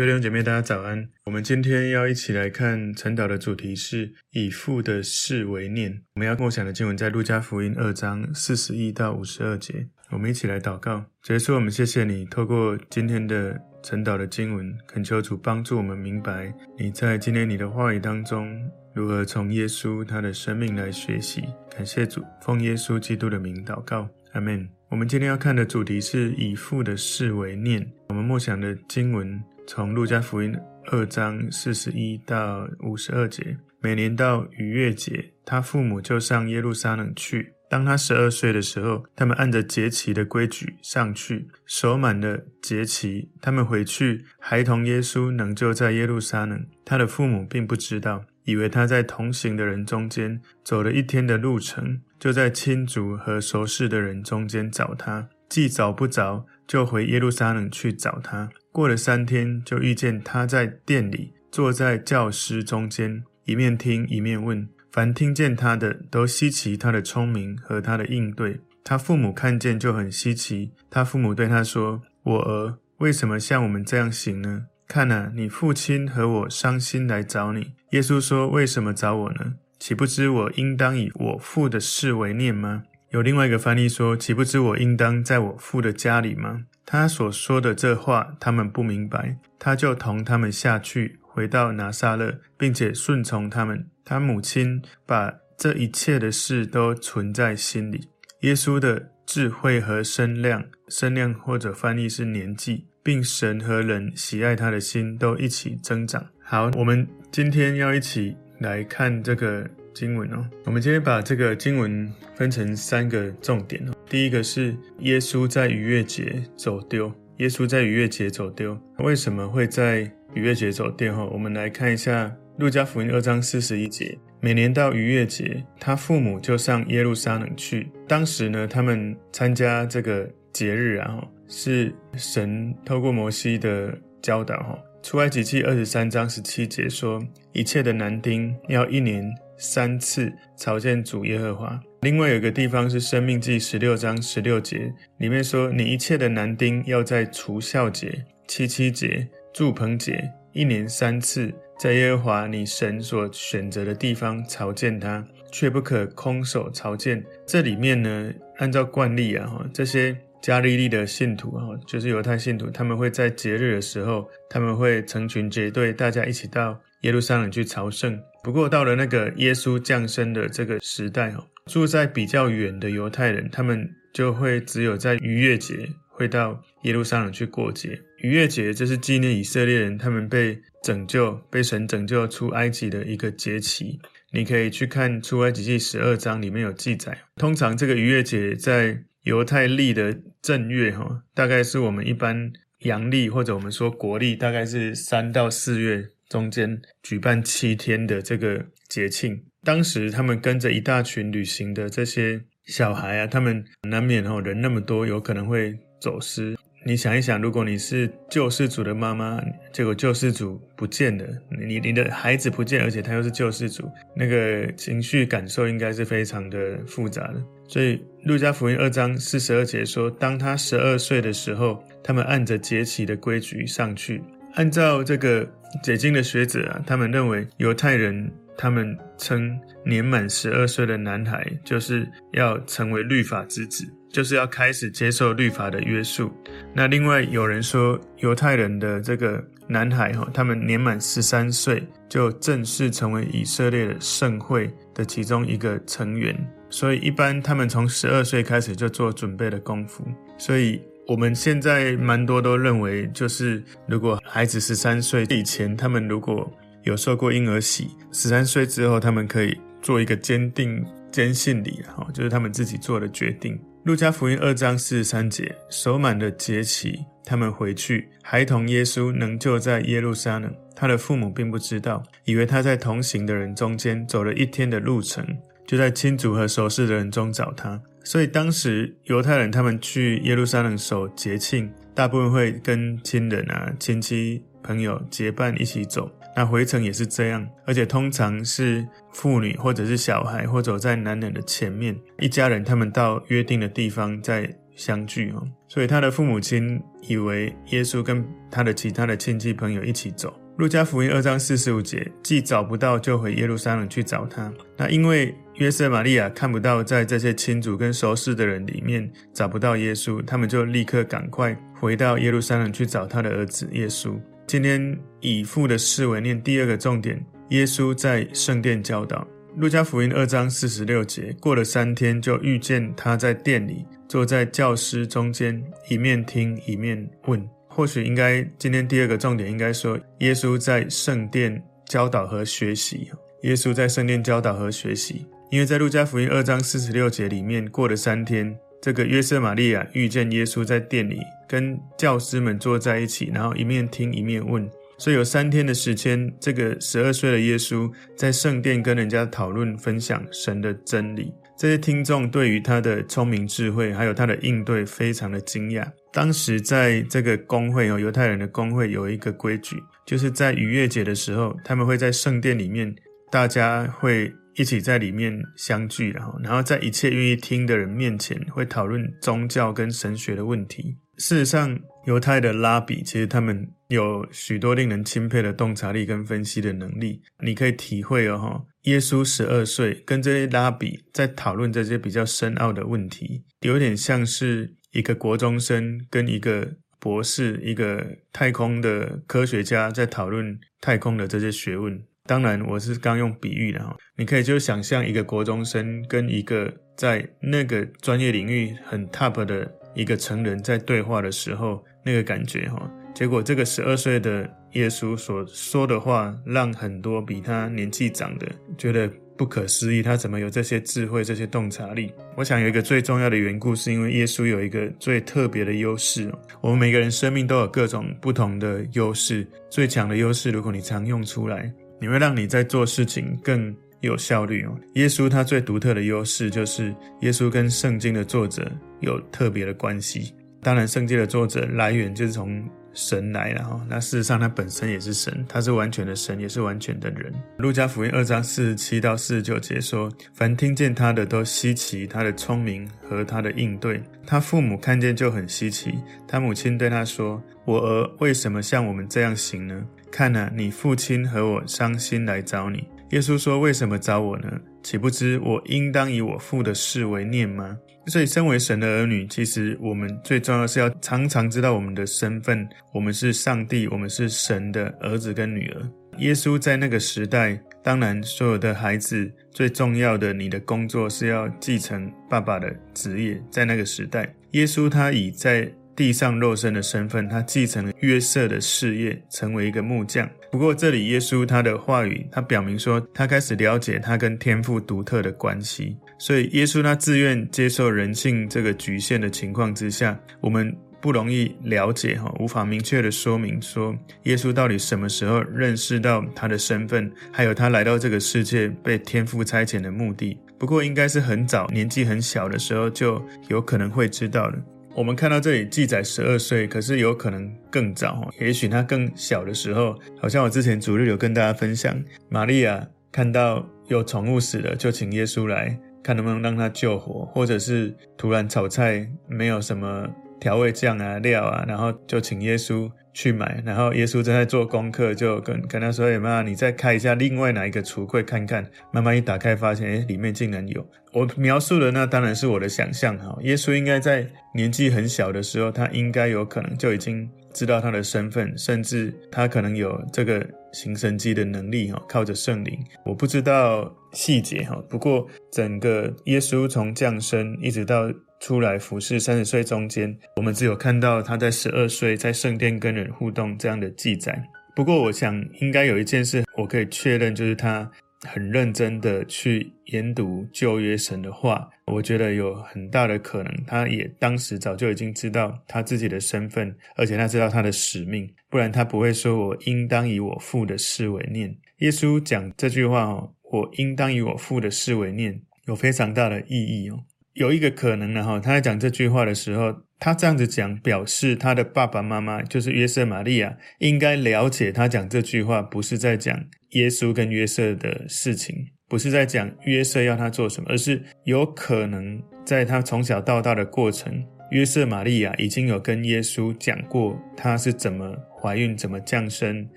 [0.00, 1.06] 各位弟兄姐妹，大家早安。
[1.26, 5.92] 我们今天要一起来看晨祷的主题是以父的事为念。
[6.14, 9.86] 我们要默想的经文在路加福音二章四十一到五十二节。
[10.08, 18.58] 我们一起来祷告，结束，我们谢谢你，透过今天的晨祷的经文，恳求主帮助我们明白你在今天你的话语当中
[18.94, 21.44] 如何从耶稣他的生命来学习。
[21.76, 24.66] 感谢主，奉耶稣基督的名祷告，阿门。
[24.88, 27.86] 我们今天要看的主题是以父的事为念。
[28.08, 29.38] 我们默想的经文。
[29.72, 30.52] 从路加福音
[30.90, 37.54] 二章四十一到五十二节，每年到逾越节，他父母就上耶路撒冷去。
[37.70, 46.66] 当他十二岁的时候，他们按着节期的规矩上去，守满了节期，他们回去，孩童耶稣仍旧在耶路撒冷。
[46.84, 55.28] 他的父母并不知道，以为他在同行的人中间走了一天的路程，就在亲族和熟识的人中间找他。
[55.48, 58.48] 既找不着，就回耶路撒冷去找他。
[58.72, 64.68] 过了三天，就遇见他在店里，坐在教师中间，一面听一面问。
[64.92, 68.60] 凡听见他的，都稀奇他的聪明和他的应对。
[68.82, 70.72] 他父母看见就很稀奇。
[70.88, 74.66] 他父母对他说：“我儿，为什么像我们这样行呢？
[74.88, 79.54] 看啊，你父亲和我伤心来找你。”耶稣说：“为什么找我呢？
[79.78, 89.36] 岂不知我应当以我父的事为念吗？”有另外一个翻译说：“岂不知我应当在我父的家里吗？”他所说的这话，他们不明白。
[89.60, 93.86] 他就同他们下去，回到拿撒勒，并且顺从他们。
[94.04, 98.08] 他母亲把这一切的事都存在心里。
[98.40, 106.26] 耶稣的智慧和身量，身量或者翻译是年纪，并神和人喜爱他的心都一起增长。
[106.42, 109.64] 好，我们今天要一起来看这个。
[109.94, 113.92] 经文哦，我们今天把这个经文分成三个重点哦。
[114.08, 120.00] 第一个是耶稣在逾越节走丢，耶稣在逾越节走丢，为什么会在
[120.34, 121.14] 逾越节走丢？
[121.14, 124.16] 哈，我们来看一下路加福音二章四十一节。
[124.42, 127.90] 每年到逾越节，他父母就上耶路撒冷去。
[128.08, 133.92] 当时呢，他们参加这个节日啊，是神透过摩西的
[134.22, 134.78] 教导哈。
[135.02, 139.30] 出埃及记二十三章十七节说，一切的男丁要一年。
[139.60, 141.78] 三次朝见主耶和华。
[142.00, 155.22] 另外有一个地方是《生命记》十六章十六节，里面说：“你一切的男丁要在除酵节、七七节、住棚节，一年三次，在耶和华你神所选择的地方朝见他，
[155.52, 168.20] 却不可空手朝见。”这里面呢，按照惯例啊，哈，这些加利利的信徒啊，就是犹太信徒，他们会在节日的时候，他们会成群结队，大家一起到耶路撒冷去朝圣。
[168.42, 178.00] 不过到了那个耶稣降生的这个时代，哈，住在比较远的犹太人，他们就会只有在逾越节会到耶路撒冷去过节。
[178.18, 183.98] 逾越节就是纪念以色列人他们被拯救、被神拯救出埃及的一个节期。
[184.32, 187.18] 你可以去看出埃及记十二章里面有记载。
[187.36, 196.08] 通常这个逾越节在犹太历的正月，哈，大概是我们一般阳历或者我们说国历，大概是三到四月。
[196.30, 206.56] 中间举办七天的这个节庆，当时他们跟着一大群旅行的这些小孩啊，他们难免哦，人那么多，有可能会走失。
[206.86, 209.38] 你想一想，如果你是救世主的妈妈，
[209.70, 211.26] 结果救世主不见了，
[211.68, 213.86] 你你的孩子不见，而且他又是救世主，
[214.16, 217.44] 那个情绪感受应该是非常的复杂的。
[217.68, 224.22] 所以路加福音二章四十二节说，当他十二岁的时候，他们按着节期的规矩上去。
[224.54, 225.46] 按照这个
[225.82, 236.30] 解经的学者啊，他们认为犹太人他们称年满十二岁的男孩就是要成为律法之子，就是要开始接受律法的约束。
[236.74, 246.36] 那另外有人说，犹太人的这个男孩哈，他们年满十三岁就正式成为以色列的圣会的其中一个成员，
[246.68, 250.04] 所以一般他们从十二岁开始就做准备的功夫，
[250.36, 250.82] 所以。
[251.10, 256.48] 我们现在蛮多都认为，就是如果孩子十三岁以前，他们如果
[256.84, 263.60] 有受过婴儿洗，十三岁之后，他们可以做一个坚定坚信礼，哈，就是他们自己做的决定。
[263.82, 275.26] 路加福音二章四十三节，守满的节期，他们回去，孩童耶稣仍旧在耶路撒冷，他的父母并不知道，以为他在同行的人中间走了一天的路程，
[275.66, 277.82] 就在亲族和熟识的人中找他。
[278.04, 286.10] 所以当时犹太人他们去耶路撒冷守节庆，大部分会跟亲人啊、亲戚朋友结伴一起走。
[286.36, 300.32] 那回程也是这样，而且通常是妇女或者是小孩或走在男人的前面，一家人他们到约定的地方，再相聚哦，所以他的父母亲以为耶稣跟他的其他的亲戚朋友一起走。
[300.56, 304.52] 路加福音二章四十五节，既找不到，就回耶路撒冷去找他。
[304.76, 314.18] 那因为约瑟玛利亚看不到在这些亲族跟熟识的人里面找不到耶稣，他们就立刻赶快回到耶路撒冷去找他的儿子耶稣。
[314.46, 319.28] 今天以父的事为念第二个重点，耶稣在圣殿教导。
[319.56, 327.46] 路加福音二章四十六节，过了三天，就遇见他在殿里，坐在教师中间，一面听一面问。
[327.68, 333.10] 或许应该今天第二个重点应该说，耶稣在圣殿教导和学习。
[333.42, 341.18] 耶稣在圣殿教导和学习，因为在路加福音二章四十六节里面，过了三天，这个约瑟玛利亚遇见耶稣在殿里，
[341.48, 344.68] 跟教师们坐在一起，然后一面听一面问。
[344.96, 351.32] 所以有三天的时间，这个十二岁的耶稣在圣殿跟人家讨论分享神的真理。
[351.58, 355.84] 这些听众对于他的聪明智慧，还有他的应对，非常的惊讶。
[356.12, 359.76] 当时在这个公会哦，犹太人的公会有一个规矩，
[360.06, 362.94] 就是在逾越节的时候，他们会在圣殿里面，
[363.30, 370.96] 大家会一起在里面相聚，然后，然后在一切愿意听的人面前，会讨论宗教跟神学的问题。
[371.18, 377.20] 事实上，犹太的拉比其实他们有许多令人钦佩的洞察力跟分析的能力。
[377.44, 392.02] 你可以体会哦，耶稣十二岁跟这些拉比在讨论这些比较深奥的问题，有点像是一个国中生跟一个博士、一个太空的科学家在讨论太空的这些学问。
[392.26, 399.70] 当然，我是刚用比喻的哈，你可以就想象一个国中生跟一个在那个专业领域很 top 的。
[399.92, 408.46] 一个成人在对话的时候，那个感觉哈，结果这个十二岁的耶稣所说的话，让很多比他年纪长的
[408.78, 412.12] 觉得不可思议，他怎么有这些智慧、这些洞察力？
[412.36, 416.32] 我想有一个最重要的缘故，是因为耶稣有一个最特别的优势。
[416.60, 421.68] 我们每个人生命都有各种不同的优势，最强的优势，如果你常用出来，
[422.00, 424.76] 你会让你在做事情更有效率哦。
[424.94, 428.70] 耶稣他最独特的优势就是耶稣跟圣经的作者
[429.00, 430.34] 有特别的关系。
[430.62, 432.62] 当然，圣经的作者来源就是从
[432.92, 433.80] 神来了哈。
[433.88, 437.32] 那事实上，他本身也是神，他是完全的神，也是完全的人。
[437.56, 444.02] 路加福音二章四十七到四十九节说：“凡听见他的，都稀奇他的聪明和他的应对。
[444.26, 445.94] 他父母看见就很稀奇。
[446.28, 449.82] 他母亲对他说：‘我儿为什么像我们这样行呢？
[450.10, 454.60] 看哪，你父亲和我伤心来找你。’”耶稣说：“为什么找我呢？
[454.82, 457.76] 岂不知我应当以我父的事为念吗？”
[458.06, 462.66] 所以，身为神的儿女，其实我们最重要是要常常知道我们的身份。
[462.92, 465.82] 我们是上帝，我们是神的儿子跟女儿。
[466.18, 473.40] 耶稣在那个时代，当然，所有的孩子最重要的，你的工作是要继承爸爸的职业。
[473.50, 480.26] 在那个时代，耶稣他以在地上肉身的身份，他继承了约瑟的事业，成为一个木匠。
[480.50, 485.94] 不过，这里耶稣他的话语，他表明说，他开始了解他跟天父独特的关系。
[486.18, 500.38] 所以，耶稣他自愿接受人性这个局限的情况之下，我们不容易了解哈，无法明确的说明说，耶稣到底什么时候认识到他的身份，还有他来到这个世界被天父差遣的目的。
[500.58, 504.58] 不过，应该是很早，年纪很小的时候就有可能会知道了。
[505.00, 520.06] 我们看到这里记载十二岁，可是有可能更早，也许他更小的时候，好像我之前主日有跟大家分享，玛利亚看到有宠物死了，就请耶稣来看能不能让他救活，或者是突然炒菜没有什么
[520.40, 530.84] 调味酱啊料啊，然后就请耶稣去买，然后耶稣正在做功课，就跟跟他说：“哎妈，你再开一下另外哪一个橱柜看看。”妈妈一打开，发现哎，里面竟然有。
[531.12, 533.36] 我描述的那当然是我的想象哈。
[533.42, 542.78] 耶稣应该在年纪很小的时候，他应该有可能就已经知道他的身份，甚至他可能有这个行神迹的能力哈，靠着圣灵。
[543.04, 548.08] 我不知道细节哈，不过整个耶稣从降生一直到。
[548.40, 554.42] 出来服侍三十岁中间，我们只有看到他在十二岁在圣殿跟人互动这样的记载。
[554.74, 557.88] 不过，我想应该有一件事我可以确认，就是他
[558.22, 561.68] 很认真的去研读旧约神的话。
[561.86, 573.20] 我觉得有很大的可能，他也当时早就已经知道他自己的身份，而且他知道他的使命，不然他不会说：“我应当以我父的事为念。”耶稣讲这句话
[573.50, 577.00] ，“我应当以我父的事为念”，有非常大的意义哦。
[577.34, 588.56] 有一个可能呢，哈，他在讲这句话的时候，他这样子讲，表示他的爸爸妈妈就是约瑟玛利亚，应该了解他讲这句话不是在讲耶稣跟约瑟的事情，
[588.88, 599.68] 不是在讲约瑟要他做什么，而是有可能在他从小到大的过程，约瑟玛利亚已经有跟耶稣讲过，他是怎么怀孕、怎么降生，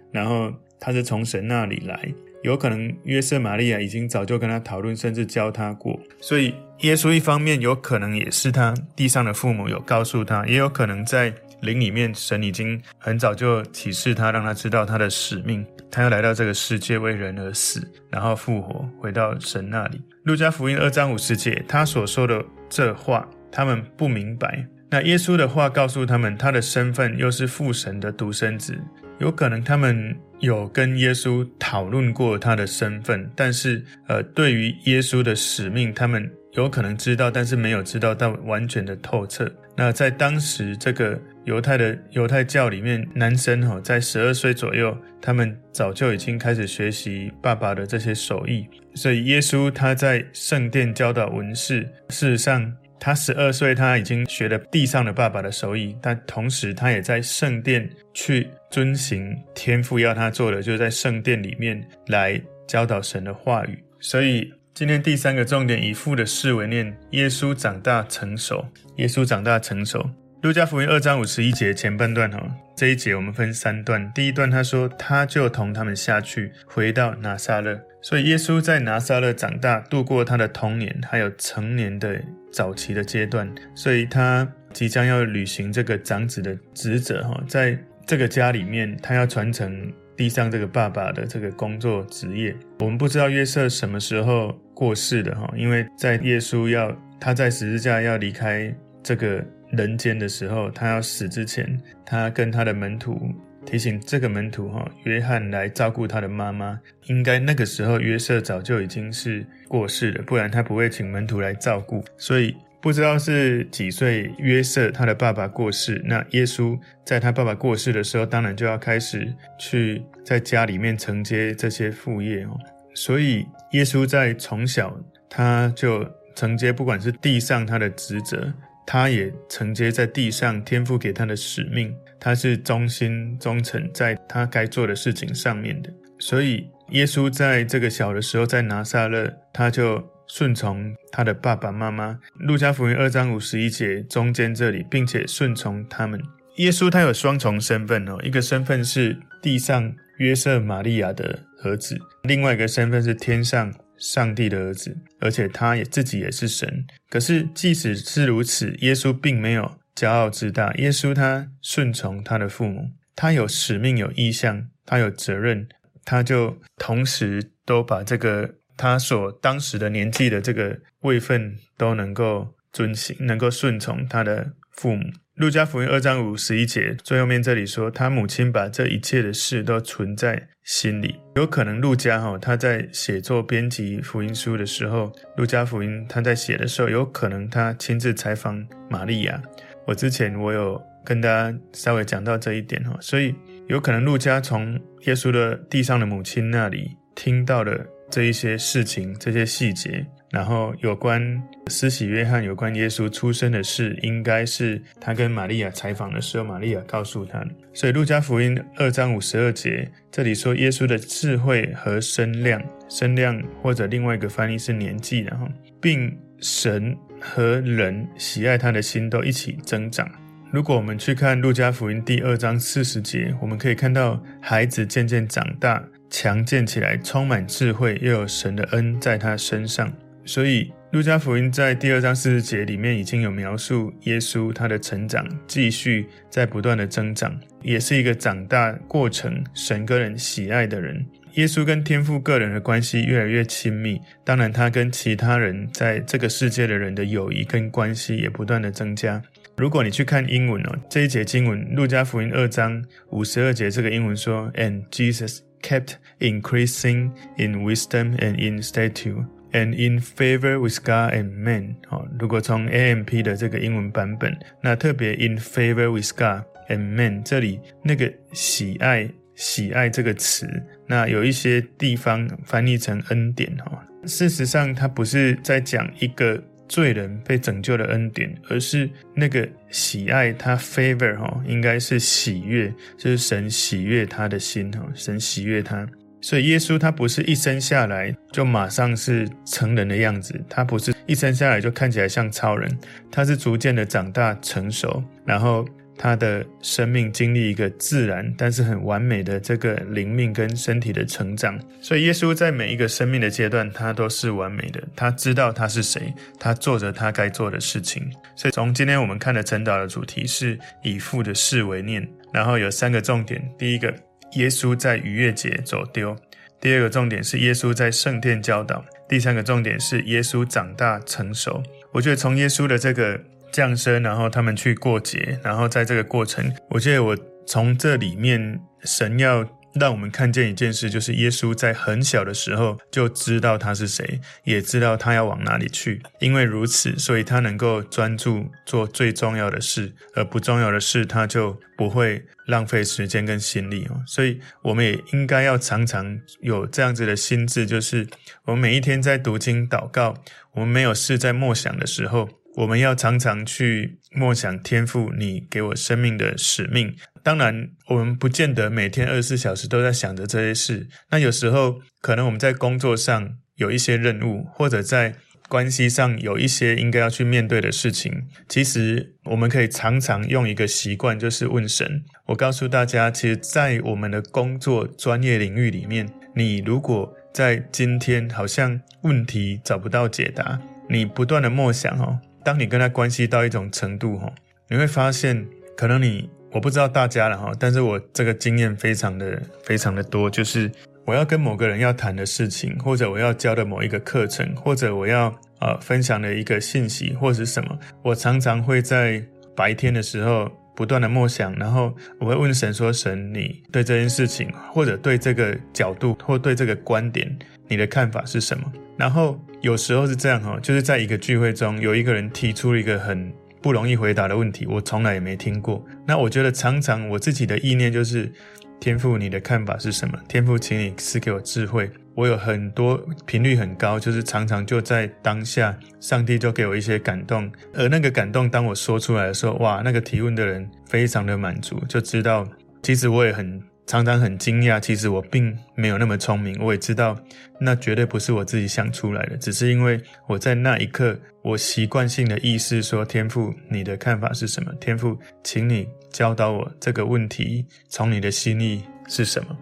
[0.11, 2.11] 然后他是从神那里来。
[2.43, 5.97] 有可能约瑟玛利亚已经早就跟他讨论，甚至教他过。
[6.19, 20.01] 所以耶稣一方面有可能也是他地上的父母有告诉他，也有可能在灵里面，神已经很早就启示他，让他知道他的使命，他要来到这个世界为人而死，然后复活，回到神那里。
[20.23, 23.27] 路加福音二章五十节，他所说的这话。
[23.55, 28.75] 他们不明白，那耶稣的话告诉他们，他的身份又是父神的独生子。
[29.19, 39.51] 有可能他们有跟耶稣讨论过他的身份，但是，呃，对于耶稣的使命，他们有可能知道，但是没有知道到完全的透彻。
[39.75, 48.67] 那在当时这个犹太的犹太教里面，男生哈，在十二岁左右，他们早就已经开始学习爸爸的这些手艺。
[48.95, 52.73] 所以耶稣他在圣殿教导文士，事实上。
[53.05, 63.77] 他十二岁，他已经学了地上的爸爸的手艺，但同时他也在圣殿去遵行天父要他做的，就是在圣殿里面来教导神的话语。
[63.99, 68.65] 所以今天第三个重点，以父的事为念，耶稣长大成熟。
[68.95, 70.09] 耶稣长大成熟。
[70.41, 72.43] 路加福音二章五十一节前半段哈，
[72.75, 74.11] 这一节我们分三段。
[74.15, 77.79] 第一段他说，他就同他们下去，回到拿撒勒。
[78.01, 82.19] 所以耶稣在拿撒勒长大，度过他的童年，还有成年的
[82.51, 83.47] 早期的阶段。
[83.75, 87.77] 所以他即将要履行这个长子的职责，哈，在
[88.07, 92.55] 这个家里面，他要传承地上这个爸爸的这个工作职业。
[92.79, 103.33] 我们不知道约瑟什么时候过世的，哈，因为在耶稣要他在十字架要离开这个人间的时候，他要死之前，他跟他的门徒。
[103.65, 106.77] 提醒这个门徒哈，约翰来照顾他的妈妈。
[107.05, 112.03] 应该那个时候约瑟早就已经是过世了，不然他不会请门徒来照顾。
[112.17, 116.01] 所以不知道是几岁，约瑟他的爸爸过世。
[116.03, 122.59] 那耶稣在他爸爸过世的时候，当然就要开始去在家里面承接这些父业哦。
[122.93, 124.93] 所以耶稣在从小
[125.29, 128.51] 他就承接，不管是地上他的职责，
[128.85, 131.95] 他也承接在地上天父给他的使命。
[132.19, 135.89] 他是忠心忠诚，在他该做的事情上面的。
[136.19, 140.03] 所以，耶稣在这个小的时候，在拿撒勒，他就
[140.35, 142.19] 顺从他的爸爸妈妈。
[142.39, 146.19] 路加福音二章五十一节中间这里，并且顺从他们。
[146.55, 156.83] 耶稣他有双重身份哦，一个身份是地上约瑟玛利亚的儿子，另外一个身份是天上上帝的儿子，而且他也自己也是神。
[157.11, 159.77] 可是，即使是如此，耶稣并没有。
[159.95, 165.67] 骄傲自大，耶稣他顺从他的父母，他有使命、有意向，他有责任，
[166.03, 175.03] 他就同时都把这个他所当时的年纪的这个位分都能够遵行，能够顺从他的父母。
[175.35, 181.15] 路加福音二章五十一节最后面这里说，他母亲把这一切的事都存在心里。
[181.35, 189.41] 有可能路加哈他在写作编辑福音书的时候，路加福音他在写的时候，有可能他亲自采访玛利亚。
[189.87, 193.33] 我之前我有跟大家稍微讲到这一点哈，所以
[193.67, 207.47] 有可能路加从耶稣的地上的母亲那里听到了这一些事情、这些细节，然后有关施洗约翰、有关耶稣出生的事，应该是他跟玛利亚采访的时候，玛利亚告诉他的。
[207.73, 215.47] 所以路加福音二章五十二节这里说，耶稣的智慧和身量，身量或者另外一个翻译是年纪，然后
[215.81, 216.95] 并神。
[217.25, 220.05] 和人喜爱他的心都一起增长。
[220.51, 225.81] 如果我们去看路加福音第二章四十节，我们可以看到孩子渐渐长大，
[226.13, 229.91] 强健起来，充满智慧，又有神的恩在他身上。
[230.23, 241.03] 所以路加福音在第二章四十节里面已经有描述耶稣他的成长，继续在不断的增长，也是一个长大过程，神个人喜爱的人。
[241.33, 249.19] 耶稣跟天父个人的关系越来越亲密，当然他跟其他人在这个世界的人的友谊跟关系也不断的增加。
[249.57, 261.77] 如果你去看英文哦，这一节经文，路加福音二章五十二节，这个英文说，And Jesus kept increasing in wisdom and in stature and in favor with God and men。
[261.89, 269.09] 哦，如果从 AMP 的这个英文版本，那特别 in favor with God and men，这里那个喜爱。
[269.35, 270.47] 喜爱这个词，
[270.85, 273.83] 那有一些地方翻译成恩典哈。
[274.05, 285.87] 事实上，它不是在讲一个罪人被拯救的恩典，而是那个喜爱他 favor 哈，应该是喜悦，就是神喜悦他的心哈，神喜悦他。
[286.21, 292.71] 所以耶稣他不是一生下来就马上是成人的样子，他不是一生下来就看起来像超人，
[293.11, 301.59] 他是逐渐的长大成熟，然后他的生命经历一个自然但是很完美的这个灵命跟身体的成长。
[301.81, 304.81] 所以耶稣在每一个生命的阶段，他都是完美的。
[304.95, 308.03] 他知道他是谁，他做着他该做的事情。
[308.35, 313.93] 所以从今天我们看的晨祷的主题是以父的事为念，然后有三个重点，第一个。
[314.35, 316.17] 耶稣在逾越节走丢。
[316.59, 318.83] 第二个重点是耶稣在圣殿教导。
[319.07, 321.61] 第三个重点是耶稣长大成熟。
[321.91, 323.21] 我觉得从耶稣的这个
[323.53, 327.17] 降生，然后他们去过节，然后在这个过程，我记得我
[327.47, 329.47] 从这里面神要。
[329.75, 335.99] 让我们看见一件事，就是耶稣在很小的时候就知道他是谁，也知道他要往哪里去。
[336.19, 343.99] 因为如此，所以他能够专注做最重要的事，而不重要的事他就不会浪费时间跟心力哦。
[344.05, 348.07] 所以，我们也应该要常常有这样子的心智，就是
[348.45, 350.13] 我们每一天在读经祷告，
[350.53, 356.95] 我们没有事在默想的时候，我们要常常去默想天父你给我生命的使命。
[357.23, 360.87] 当然，我们不见得每天二十四小时都在想着这些事。
[361.09, 365.15] 那有时候，可能我们在工作上有一些任务，或者在
[365.47, 368.27] 关系上有一些应该要去面对的事情。
[368.49, 372.03] 其实，我们可以常常用一个习惯，就是问神。
[372.27, 384.33] 我告诉大家，其实，在我们的工作专业领域里面，你如果在今天好像问题找不到解答，你不断的默想哦，当你跟他关系到一种程度哦，
[384.69, 386.29] 你会发现，可能你。
[386.53, 390.71] 我不知道大家了哈，但是我这个经验非常的非常的多，就是
[391.03, 399.19] 我要跟某个人要谈的事情，或者我要教的某一个课程，或者我要呃分享的一个信息，或者是什么，我常常会在
[399.55, 407.35] 白天的时候不断的默想，然后我会问神说：神，你对这件事情，或者对这个角度，或对这个观点，
[407.67, 408.71] 你的看法是什么？
[409.03, 413.33] 然后有时候是这样哈，就是在一个聚会中，有一个人提出了一个很。
[413.61, 415.81] 不容易回答的问题，我从来也没听过。
[416.05, 418.29] 那我觉得常常我自己的意念就是：
[418.77, 420.19] 天父，你的看法是什么？
[420.27, 421.89] 天父，请你赐给我智慧。
[422.13, 427.49] 我有很多频率很高，就是常常就在当下，上帝就给我一些感动。
[427.73, 432.45] 而那个感动，当我说出来的时候，哇，那个提问的人非常的满足，就知道
[432.81, 433.63] 其实我也很。
[433.85, 436.57] 常常很惊讶，其实我并没有那么聪明。
[436.61, 437.17] 我也知道，
[437.59, 444.71] 那绝对不是我自己想出来的，只是因为我在那一刻，我习惯性的意识说：“天父，你的看法是什么？
[444.79, 449.55] 天父，请你教导我这个问题，从你的心意是什么？”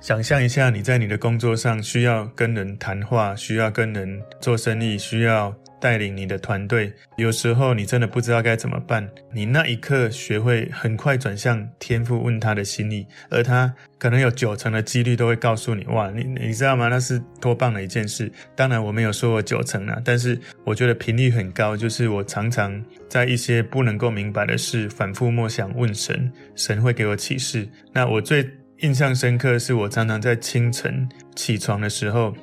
[0.00, 5.54] 想象一下，你在你的工作上需要跟人谈话，需要跟人做生意，需要。
[5.84, 9.06] 带领你的团队，有时候你真的不知道该怎么办。
[9.30, 16.88] 你那一刻学会很快转向天父，问他的心意，而他可能有九成的几率都会告诉你：哇，你你知道吗？
[16.88, 18.32] 那是多棒的一件事。
[18.56, 21.76] 当然我没有说我九成啊，但是我觉得频率很高。
[21.76, 27.68] 就是我常常在一些不能够明白的事，反复默想问神，神会给我启示。
[27.92, 32.34] 那我最印象深刻的是，我常常在清晨起床的时候，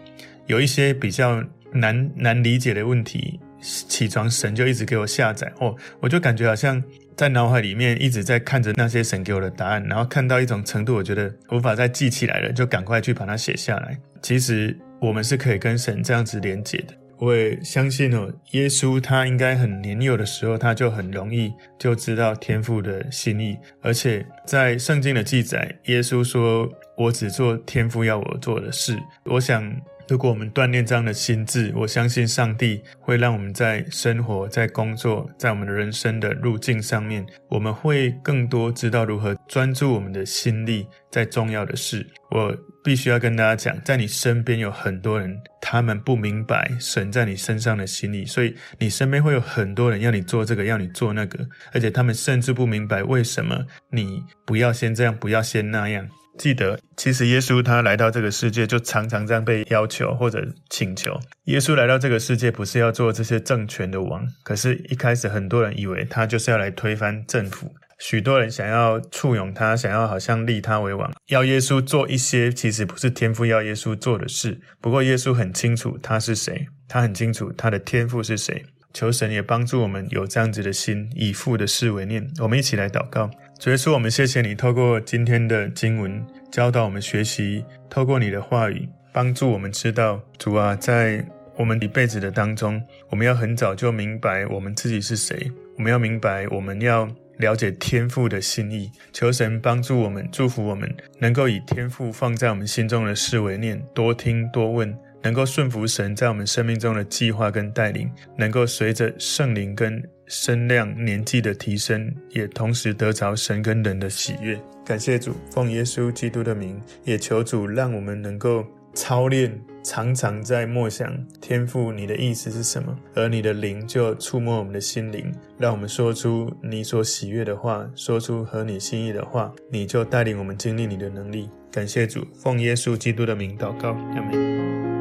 [0.46, 1.44] 有一些比较。
[1.74, 6.84] 难难理解的问题，起床神就一直给我下载哦，我就感觉好像
[7.16, 13.98] 在脑海里面一直在看着那些神给我的答案，然后看到一种程度，我觉得无法再记起来了，就赶快去把它写下来。
[14.22, 16.94] 其实我们是可以跟神这样子连接的。
[17.18, 29.72] 我也相信哦，耶稣他应该很年幼的时候，他就很容易就知道天父的心意，而且在圣经的记载，耶稣说：“我只做天父要我做的事。”我想。
[30.08, 42.06] 如果我们锻炼这样的心智，我相信上帝会让我们在生活、在工作、在我们的人生的路径上面，我们会更多知道如何专注我们的心力在重要的事。
[42.32, 56.08] 我必须要跟大家讲，在你身边有很多人，他们不明白神在你身上的心意，所以你身边会有很多人要你做这个，要你做那个，而且他们甚至不明白为什么你不要先这样，不要先那样。
[56.38, 61.20] 记得，其实耶稣他来到这个世界，就常常这样被要求或者请求。
[61.44, 74.60] 耶稣来到这个世界，不是要做这些政权的王，可是，一开始很多人以为他就是要来推翻政府，许多人想要簇拥他，想要好像立他为王，要耶稣做一些其实不是天父要耶稣做的事。
[74.82, 78.66] 不过，耶稣很清楚他是谁，他很清楚他的天父是谁。
[78.92, 82.28] 求神也帮助我们有这样子的心，以父的事为念。
[82.40, 83.30] 我们一起来祷告。
[83.60, 91.24] 主耶稣，我们谢谢你，透过今天的经文教导我们学习，透过你的话语帮助我们知道，主啊，在
[91.56, 97.08] 我们一辈子的当中，我们要很早就明白我们自己是谁，我们要明白我们要
[97.42, 98.90] 了解天父的心意。
[99.12, 114.58] 求神帮助我们，祝福我们，能够以天父放在我们心中的思维念，多听多问，能够顺服神在我们生命中的计划跟带领，能够随着圣灵跟身量年纪的提升，也同时得着神跟人的喜悦。
[114.86, 118.66] 感谢主，奉耶稣基督的名，也求主让我们能够。
[118.94, 122.98] 操练，常常在默想天赋，你的意思是什么？
[123.16, 131.50] 而你的灵就触摸我们的心灵，让我们说出你所喜悦的话，说出合你心意的话，你就带领我们经历你的能力。
[131.72, 135.01] 感谢主，奉耶稣基督的名祷告，阿门。